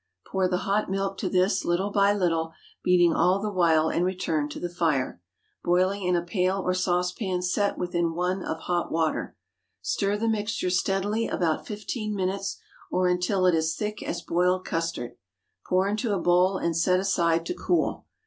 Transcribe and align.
Pour 0.25 0.47
the 0.47 0.57
hot 0.65 0.89
milk 0.89 1.15
to 1.19 1.29
this, 1.29 1.63
little 1.63 1.91
by 1.91 2.11
little, 2.11 2.53
beating 2.83 3.13
all 3.13 3.39
the 3.39 3.51
while, 3.51 3.87
and 3.89 4.03
return 4.03 4.49
to 4.49 4.59
the 4.59 4.67
fire—boiling 4.67 6.01
in 6.01 6.15
a 6.15 6.23
pail 6.25 6.59
or 6.59 6.73
saucepan 6.73 7.43
set 7.43 7.77
within 7.77 8.15
one 8.15 8.41
of 8.43 8.61
hot 8.61 8.91
water. 8.91 9.37
Stir 9.83 10.17
the 10.17 10.27
mixture 10.27 10.71
steadily 10.71 11.27
about 11.27 11.67
fifteen 11.67 12.15
minutes, 12.15 12.57
or 12.89 13.07
until 13.07 13.45
it 13.45 13.53
is 13.53 13.75
thick 13.75 14.01
as 14.01 14.23
boiled 14.23 14.65
custard. 14.65 15.17
Pour 15.67 15.87
into 15.87 16.15
a 16.15 16.19
bowl 16.19 16.57
and 16.57 16.75
set 16.75 16.99
aside 16.99 17.45
to 17.45 17.53
cool. 17.53 18.07